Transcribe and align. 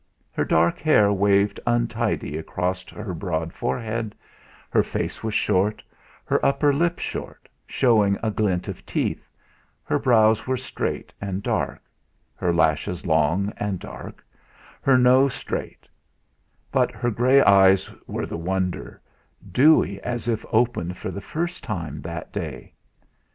Her 0.31 0.45
dark 0.45 0.79
hair 0.79 1.13
waved 1.13 1.59
untidy 1.67 2.35
across 2.35 2.83
her 2.89 3.13
broad 3.13 3.53
forehead, 3.53 4.15
her 4.71 4.81
face 4.81 5.23
was 5.23 5.35
short, 5.35 5.83
her 6.25 6.43
upper 6.43 6.73
lip 6.73 6.97
short, 6.97 7.47
showing 7.67 8.17
a 8.23 8.31
glint 8.31 8.67
of 8.67 8.83
teeth, 8.83 9.29
her 9.83 9.99
brows 9.99 10.47
were 10.47 10.57
straight 10.57 11.13
and 11.21 11.43
dark, 11.43 11.83
her 12.33 12.51
lashes 12.51 13.05
long 13.05 13.53
and 13.57 13.77
dark, 13.77 14.25
her 14.81 14.97
nose 14.97 15.35
straight; 15.35 15.87
but 16.71 16.89
her 16.91 17.11
grey 17.11 17.43
eyes 17.43 17.93
were 18.07 18.25
the 18.25 18.37
wonder 18.37 18.99
dewy 19.51 20.01
as 20.01 20.27
if 20.27 20.43
opened 20.51 20.97
for 20.97 21.11
the 21.11 21.21
first 21.21 21.63
time 21.63 22.01
that 22.01 22.33
day. 22.33 22.73